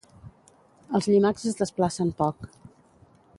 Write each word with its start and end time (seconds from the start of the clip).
Els 0.99 1.07
llimacs 1.11 1.45
es 1.51 1.59
desplacen 1.59 2.11
poc. 2.23 2.49